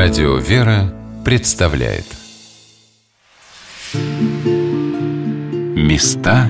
[0.00, 2.04] Радио «Вера» представляет
[5.74, 6.48] Места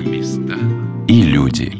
[1.07, 1.73] и люди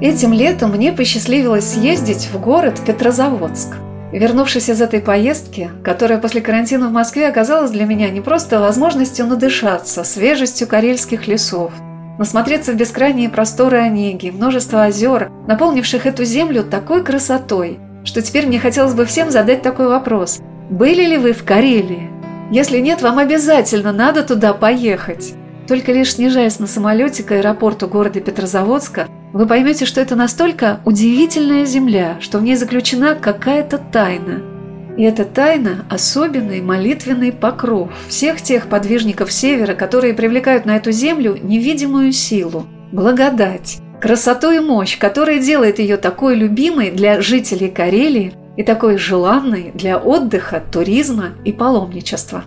[0.00, 3.74] Этим летом мне посчастливилось съездить в город Петрозаводск.
[4.12, 9.26] Вернувшись из этой поездки, которая после карантина в Москве оказалась для меня не просто возможностью
[9.26, 11.72] надышаться свежестью карельских лесов,
[12.18, 18.58] насмотреться в бескрайние просторы Онеги, множество озер, наполнивших эту землю такой красотой, что теперь мне
[18.58, 20.40] хотелось бы всем задать такой вопрос.
[20.70, 22.10] Были ли вы в Карелии?
[22.50, 25.34] Если нет, вам обязательно надо туда поехать.
[25.66, 31.64] Только лишь снижаясь на самолете к аэропорту города Петрозаводска, вы поймете, что это настолько удивительная
[31.64, 34.53] земля, что в ней заключена какая-то тайна.
[34.96, 41.36] И эта тайна– особенный молитвенный покров всех тех подвижников Севера, которые привлекают на эту землю
[41.42, 48.62] невидимую силу, благодать, красоту и мощь, которая делает ее такой любимой для жителей Карелии и
[48.62, 52.44] такой желанной для отдыха, туризма и паломничества.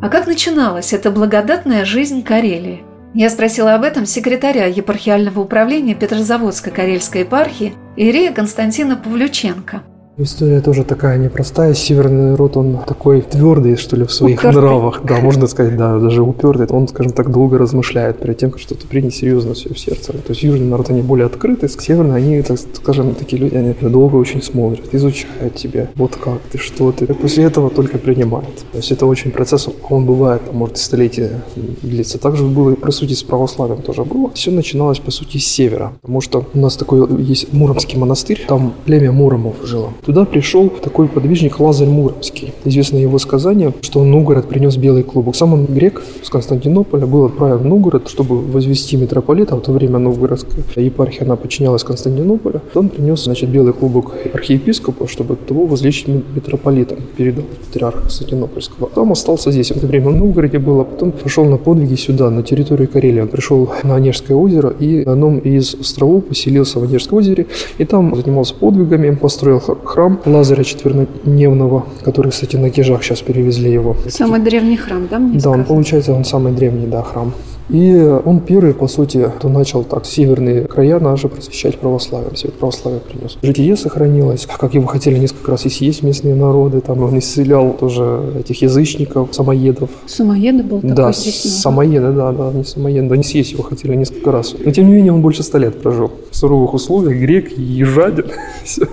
[0.00, 2.82] А как начиналась эта благодатная жизнь Карелии?
[3.12, 9.82] Я спросила об этом секретаря епархиального управления Петрозаводской Карельской епархии Ирея Константина Павлюченко–
[10.22, 11.72] История тоже такая непростая.
[11.72, 14.60] Северный народ, он такой твердый, что ли, в своих упертый.
[14.60, 15.00] нравах.
[15.02, 16.66] Да, можно сказать, да, даже упертый.
[16.66, 20.12] Он, скажем так, долго размышляет перед тем, как что-то принять серьезно все в сердце.
[20.12, 24.16] То есть южный народ, они более открыты, северные, они, так скажем, такие люди, они долго
[24.16, 25.88] очень смотрят, изучают тебя.
[25.94, 27.06] Вот как ты, что ты.
[27.06, 28.56] И после этого только принимают.
[28.72, 32.18] То есть это очень процесс, он бывает, может, столетия длится.
[32.18, 34.30] Также было, по сути, с православием тоже было.
[34.34, 35.92] Все начиналось, по сути, с севера.
[36.02, 39.94] Потому что у нас такой есть Муромский монастырь, там племя Муромов жило.
[40.10, 42.52] Туда пришел такой подвижник Лазарь Муромский.
[42.64, 45.36] Известно его сказание, что он Новгород принес белый клубок.
[45.36, 49.54] Сам он грек с Константинополя, был отправлен в Новгород, чтобы возвести митрополита.
[49.54, 52.60] В то время Новгородская епархия, она подчинялась Константинополю.
[52.74, 58.90] Он принес, значит, белый клубок архиепископу, чтобы того возлечь митрополитом, передал патриарха Константинопольского.
[58.92, 59.70] Там остался здесь.
[59.70, 63.20] В это время в Новгороде был, а потом пошел на подвиги сюда, на территорию Карелии.
[63.20, 67.46] Он пришел на Онежское озеро и на одном из островов поселился в Онежском озере.
[67.78, 73.70] И там занимался подвигами, построил храм храм Лазаря Четвернодневного, который, кстати, на Кижах сейчас перевезли
[73.70, 73.96] его.
[74.08, 75.18] Самый древний храм, да?
[75.18, 75.62] Мне да, сказано?
[75.62, 77.34] он получается, он самый древний, да, храм.
[77.70, 83.00] И он первый, по сути, кто начал так северные края наши просвещать православием, свет православия
[83.00, 83.38] принес.
[83.42, 88.20] Житие сохранилось, как его хотели несколько раз и съесть местные народы, там он исцелял тоже
[88.38, 89.90] этих язычников, самоедов.
[90.06, 94.32] Самоеды был такой Да, самоеды, да, да, не самоеды, да, не съесть его хотели несколько
[94.32, 94.54] раз.
[94.64, 96.10] Но тем не менее он больше ста лет прожил.
[96.30, 98.26] В суровых условиях, грек, ежадин.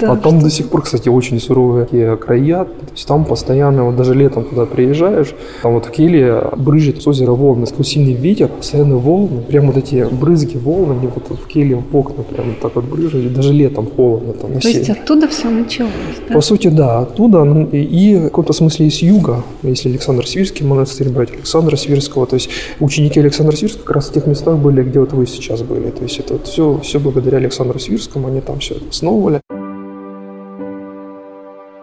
[0.00, 3.96] Да, а там до сих пор, кстати, очень суровые края, то есть там постоянно, вот
[3.96, 8.48] даже летом туда приезжаешь, там вот в Киле брызжет с озера волны, такой сильный ветер,
[8.48, 12.76] постоянно волны, прям вот эти брызги волн, они вот в Киле в окна прям так
[12.76, 15.92] вот брызжут, даже летом холодно там То есть оттуда все началось,
[16.28, 16.34] да?
[16.34, 20.66] По сути, да, оттуда, ну, и, и в каком-то смысле из юга, если Александр Свирский
[20.66, 24.82] монастырь брать, Александра Свирского, то есть ученики Александра Свирского как раз в тех местах были,
[24.82, 28.40] где вот вы сейчас были, то есть это вот все, все благодаря Александру Свирскому, они
[28.40, 29.40] там все основывали.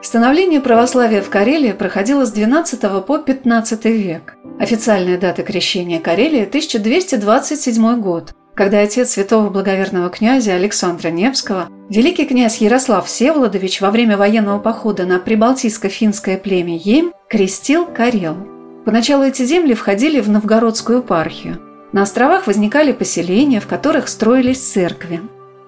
[0.07, 4.37] Становление православия в Карелии проходило с XII по XV век.
[4.57, 12.61] Официальная дата крещения Карелии– 1227 год, когда отец святого благоверного князя Александра Невского, великий князь
[12.61, 18.37] Ярослав Всеволодович во время военного похода на прибалтийско-финское племя Ейм крестил Карел.
[18.85, 21.59] Поначалу эти земли входили в Новгородскую епархию.
[21.91, 25.19] На островах возникали поселения, в которых строились церкви.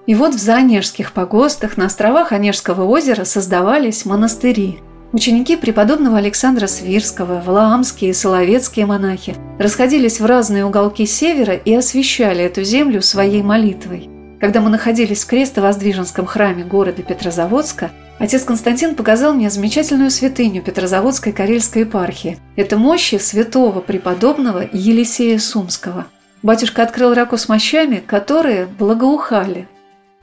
[0.06, 4.80] И вот в Заонежских погостах на островах Онежского озера создавались монастыри.
[5.12, 12.44] Ученики преподобного Александра Свирского, валаамские и соловецкие монахи расходились в разные уголки севера и освещали
[12.44, 14.08] эту землю своей молитвой.
[14.40, 21.32] Когда мы находились в крестовоздвиженском храме города Петрозаводска, отец Константин показал мне замечательную святыню Петрозаводской
[21.32, 22.38] Карельской епархии.
[22.54, 26.06] Это мощи святого преподобного Елисея Сумского.
[26.42, 29.68] Батюшка открыл раку с мощами, которые благоухали,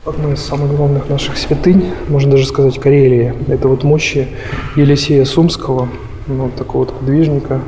[0.08, 4.30] Одна из самых главных наших святынь, можно даже сказать, Карелии, это вот мощи
[4.78, 5.90] Елисея Сумского,
[6.28, 7.60] ну, такого вот подвижника.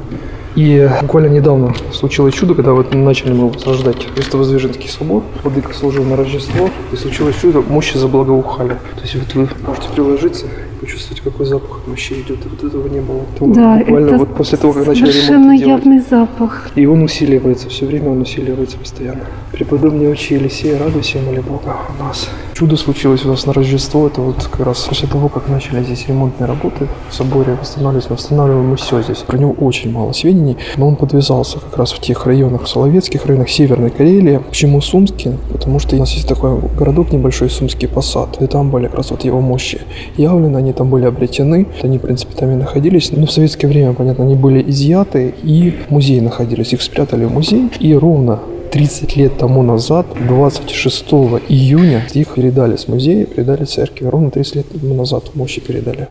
[0.56, 6.15] И буквально недавно случилось чудо, когда вот начали мы возрождать Христовоздвиженский собор, Владыка служил на
[6.15, 8.77] Рождество, и случилось чудо, мощи заблагоухали.
[8.95, 10.45] То есть вот вы можете приложиться
[10.79, 12.39] почувствовать, какой запах вообще идет.
[12.45, 13.21] Вот этого не было.
[13.39, 16.71] да, буквально это вот после того, как начали совершенно явный запах.
[16.75, 19.25] И он усиливается, все время он усиливается постоянно.
[19.51, 22.29] Преподобные учи Елисея, радуйся, моли Бога у нас.
[22.59, 24.07] Чудо случилось у нас на Рождество.
[24.07, 28.71] Это вот как раз после того, как начали здесь ремонтные работы в соборе восстанавливать, восстанавливаем
[28.71, 29.19] мы все здесь.
[29.19, 33.25] Про него очень мало сведений, но он подвязался как раз в тех районах, в Соловецких
[33.25, 34.41] районах Северной Карелии.
[34.45, 35.38] Почему Сумский?
[35.53, 39.12] Потому что у нас есть такой городок небольшой, Сумский Посад, и там были как раз
[39.12, 39.79] вот его мощи
[40.17, 43.12] явлены, они там были обретены, они, в принципе, там и находились.
[43.13, 47.31] Но в советское время, понятно, они были изъяты, и в музее находились, их спрятали в
[47.31, 48.39] музей, и ровно
[48.71, 51.06] 30 лет тому назад, 26
[51.50, 54.06] июня, их передали с музея, передали церкви.
[54.06, 56.07] Ровно 30 лет тому назад мощи передали.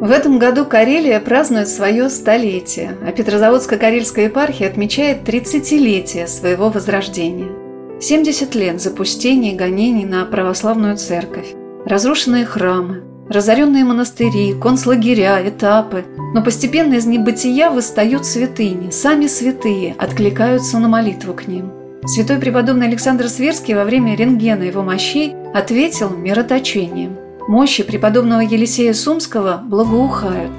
[0.00, 7.50] В этом году Карелия празднует свое столетие, а Петрозаводско-Карельская епархия отмечает 30-летие своего возрождения.
[8.00, 16.04] 70 лет запустений и гонений на православную церковь, разрушенные храмы, разоренные монастыри, концлагеря, этапы.
[16.34, 21.72] Но постепенно из небытия восстают святыни, сами святые откликаются на молитву к ним.
[22.04, 27.16] Святой преподобный Александр Сверский во время рентгена его мощей ответил мироточением.
[27.46, 30.52] Мощи преподобного Елисея Сумского благоухают,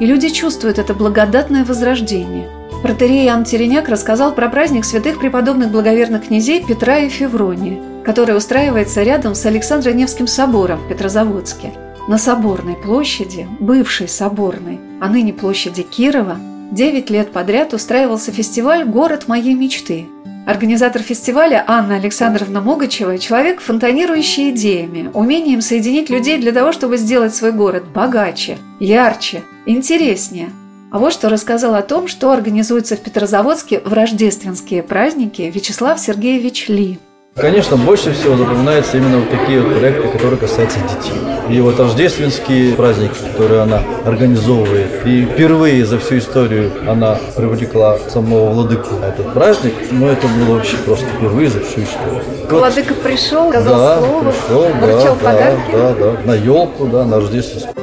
[0.00, 2.48] и люди чувствуют это благодатное возрождение.
[2.82, 9.02] Протерей Иоанн Тереняк рассказал про праздник святых преподобных благоверных князей Петра и Феврония, который устраивается
[9.02, 11.72] рядом с Александро-Невским собором в Петрозаводске–
[12.08, 16.38] на Соборной площади, бывшей Соборной, а ныне площади Кирова,
[16.72, 20.06] 9 лет подряд устраивался фестиваль «Город моей мечты».
[20.46, 27.34] Организатор фестиваля Анна Александровна Могачева– человек, фонтанирующий идеями, умением соединить людей для того, чтобы сделать
[27.34, 30.48] свой город богаче, ярче, интереснее.
[30.90, 36.68] А вот что рассказал о том, что организуется в Петрозаводске в рождественские праздники Вячеслав Сергеевич
[36.68, 36.98] Ли–
[37.40, 41.18] Конечно, больше всего запоминаются именно вот такие вот проекты, которые касаются детей.
[41.48, 45.06] И вот рождественские праздники, которые она организовывает.
[45.06, 49.74] И впервые за всю историю она привлекла самого владыку на этот праздник.
[49.90, 52.22] Но это было вообще просто впервые за всю историю.
[52.50, 53.02] Владыка вот.
[53.02, 55.72] пришел, сказал да, слово, пришел, вручил да, подарки.
[55.72, 57.74] Да, да, да, на елку, да, на рождественскую.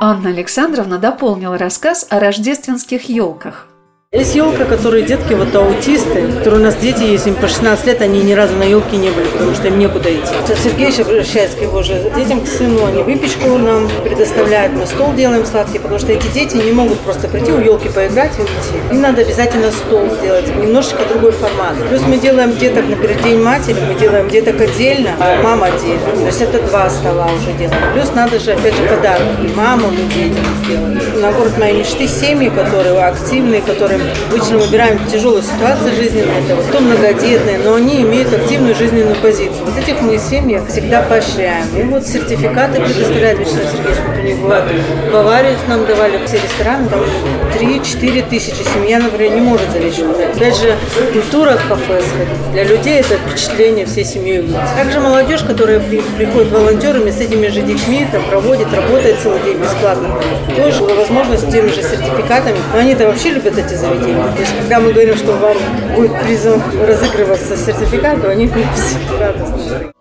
[0.00, 3.68] Анна Александровна дополнила рассказ о рождественских елках.
[4.14, 8.02] Есть елка, которые детки, вот аутисты, которые у нас дети есть, им по 16 лет,
[8.02, 10.34] они ни разу на елке не были, потому что им некуда идти.
[10.62, 15.46] Сергеевич обращается к его же детям, к сыну, они выпечку нам предоставляют, мы стол делаем
[15.46, 18.90] сладкий, потому что эти дети не могут просто прийти у елки поиграть и уйти.
[18.90, 21.76] Им надо обязательно стол сделать, немножечко другой формат.
[21.88, 26.04] Плюс мы делаем деток, например, День матери, мы делаем деток отдельно, а мама отдельно.
[26.16, 27.80] То есть это два стола уже делаем.
[27.94, 31.22] Плюс надо же, опять же, подарки и маму, и детям сделать.
[31.22, 34.98] На город моей мечты семьи, которые активные, которые Обычно выбираем
[35.92, 39.64] жизненную, это вот то многодетные, но они имеют активную жизненную позицию.
[39.64, 41.66] Вот этих мы семьи всегда поощряем.
[41.76, 44.64] И вот сертификаты предоставляют Вячеслав Сергеевич, них бывает.
[45.12, 47.00] Баварию нам давали все рестораны, там
[47.58, 48.62] 3-4 тысячи.
[48.74, 50.76] Семья, например, не может за вещи Опять же,
[51.12, 52.02] культура в кафе.
[52.52, 54.48] Для людей это впечатление всей семьей.
[54.76, 60.08] Также молодежь, которая приходит волонтерами с этими же детьми, там проводит, работает целый день бесплатно.
[60.56, 62.58] Тоже возможность с теми же сертификатами.
[62.72, 64.32] Но они-то вообще любят эти заведения.
[64.34, 65.56] То есть, когда мы говорим, что вам
[65.94, 69.92] будет призом разыгрываться сертификат, то они все радостны.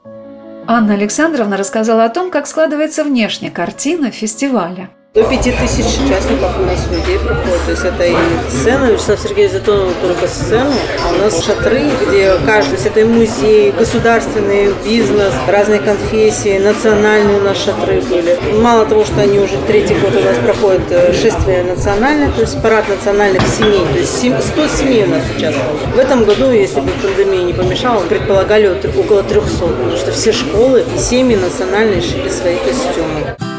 [0.73, 6.63] Анна Александровна рассказала о том, как складывается внешняя картина фестиваля– до пяти тысяч участников у
[6.63, 7.65] нас людей проходит.
[7.65, 8.15] То есть это и
[8.49, 10.71] сцена, Вячеслав Сергеевич затронул только сцену.
[11.05, 16.57] А у нас шатры, где каждый, то есть это и музей, государственный бизнес, разные конфессии,
[16.59, 18.39] национальные у нас шатры были.
[18.61, 22.61] Мало того, что они уже третий год у нас проходят э, шествие национальное, то есть
[22.61, 23.85] парад национальных семей.
[23.91, 25.77] То есть 100 семей у нас участвовало.
[25.93, 30.85] В этом году, если бы пандемия не помешала, предполагали около 300, потому что все школы
[30.95, 33.50] и семьи национальные шили свои костюмы.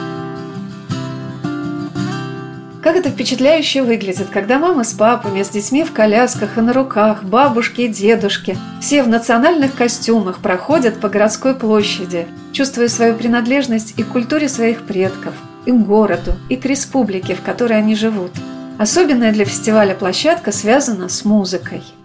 [2.83, 7.23] Как это впечатляюще выглядит, когда мама с папами, с детьми в колясках и на руках,
[7.23, 14.03] бабушки и дедушки, все в национальных костюмах проходят по городской площади, чувствуя свою принадлежность и
[14.03, 15.35] к культуре своих предков,
[15.65, 18.33] и к городу, и к республике, в которой они живут.
[18.79, 21.85] Особенная для фестиваля площадка связана с музыкой–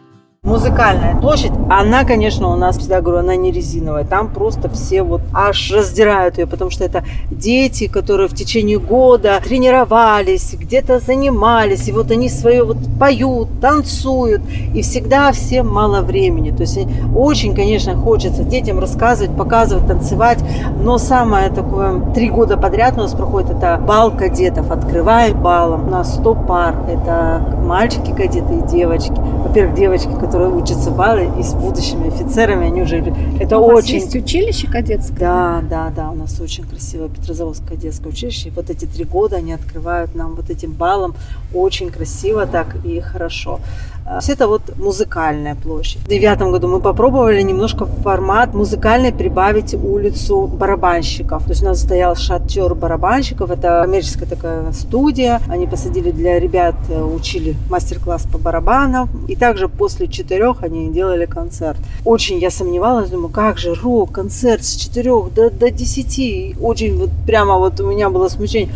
[0.48, 4.06] музыкальная площадь, она, конечно, у нас, всегда говорю, она не резиновая.
[4.06, 9.42] Там просто все вот аж раздирают ее, потому что это дети, которые в течение года
[9.44, 14.42] тренировались, где-то занимались, и вот они свое вот поют, танцуют,
[14.74, 16.52] и всегда всем мало времени.
[16.52, 16.80] То есть
[17.16, 20.40] очень, конечно, хочется детям рассказывать, показывать, танцевать,
[20.82, 25.92] но самое такое, три года подряд у нас проходит это бал кадетов, открываем балом, у
[25.92, 29.14] нас 100 пар, это мальчики кадеты и девочки.
[29.44, 32.98] Во-первых, девочки, которые которые учатся в Бали и с будущими офицерами, они уже...
[33.40, 33.96] Это У очень...
[33.96, 35.18] есть училище кадетское?
[35.18, 38.50] Да, да, да, у нас очень красивое Петрозаводское детское училище.
[38.50, 41.16] И вот эти три года они открывают нам вот этим балом
[41.56, 43.60] очень красиво так и хорошо.
[44.10, 46.02] А, Это вот музыкальная площадь.
[46.04, 51.44] В девятом году мы попробовали немножко формат музыкальный прибавить улицу барабанщиков.
[51.44, 53.52] То есть у нас стоял шатер барабанщиков.
[53.52, 55.42] Это коммерческая такая студия.
[55.50, 59.10] Они посадили для ребят, э, учили мастер-класс по барабанам.
[59.28, 61.78] И также после четырех они делали концерт.
[62.06, 66.56] Очень я сомневалась, думаю, как же рок, концерт с четырех до, до десяти.
[66.62, 68.70] Очень вот прямо вот у меня было смущение.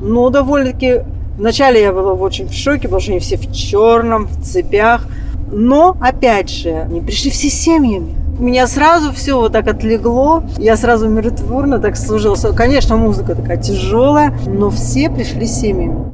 [0.00, 1.02] Но довольно-таки
[1.38, 5.06] Вначале я была очень в шоке, потому что они все в черном, в цепях.
[5.50, 8.14] Но, опять же, они пришли все семьями.
[8.38, 10.44] У меня сразу все вот так отлегло.
[10.58, 12.36] Я сразу миротворно так служила.
[12.54, 16.12] Конечно, музыка такая тяжелая, но все пришли семьями.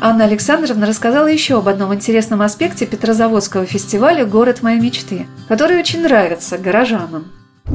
[0.00, 6.02] Анна Александровна рассказала еще об одном интересном аспекте Петрозаводского фестиваля «Город моей мечты», который очень
[6.02, 7.24] нравится горожанам.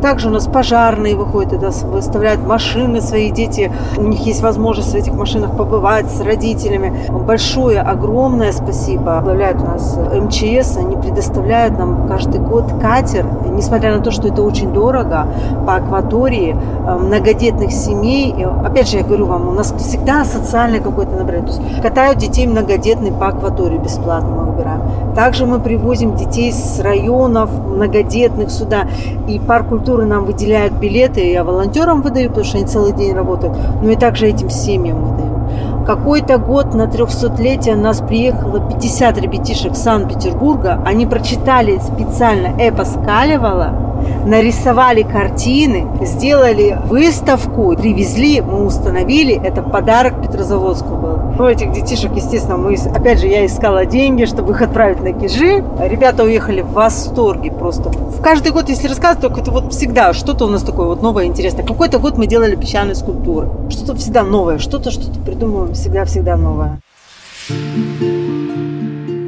[0.01, 4.95] Также у нас пожарные выходят, это выставляют машины, свои дети, у них есть возможность в
[4.95, 6.93] этих машинах побывать с родителями.
[7.09, 9.21] Большое, огромное спасибо.
[9.23, 14.41] Возглавляют у нас МЧС, они предоставляют нам каждый год катер, несмотря на то, что это
[14.41, 15.27] очень дорого,
[15.65, 18.33] по акватории многодетных семей.
[18.35, 21.47] И, опять же, я говорю вам, у нас всегда социальное какое-то набрание.
[21.47, 24.81] То есть катают детей многодетных по акватории бесплатно мы выбираем.
[25.15, 28.87] Также мы привозим детей с районов многодетных сюда.
[29.27, 33.55] И парк культуры нам выделяют билеты, я волонтерам выдаю, потому что они целый день работают,
[33.81, 35.85] но и также этим семьям выдаю.
[35.85, 40.81] Какой-то год на 300-летие нас приехало 50 ребятишек Санкт-Петербурга.
[40.85, 43.92] Они прочитали специально эпос Калевала,
[44.25, 49.39] нарисовали картины, сделали выставку, привезли, мы установили.
[49.43, 51.19] Это подарок Петрозаводску был.
[51.37, 55.63] Ну, этих детишек, естественно, мы, опять же, я искала деньги, чтобы их отправить на Кижи.
[55.79, 57.89] Ребята уехали в восторге просто.
[57.89, 61.25] В каждый год, если рассказывать, только это вот всегда что-то у нас такое вот новое,
[61.25, 61.65] интересное.
[61.65, 63.49] Какой-то год мы делали песчаные скульптуры.
[63.69, 66.79] Что-то всегда новое, что-то, что-то придумываем всегда-всегда новое.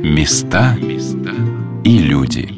[0.03, 0.77] Места
[1.83, 2.54] и люди.